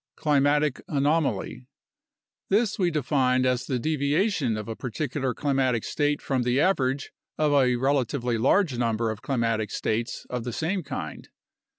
[0.15, 1.67] Climatic anomaly.
[2.49, 7.53] This we define as the deviation of a particular climatic state from the average of
[7.53, 11.29] a (relatively) large number of climatic states of the same kind.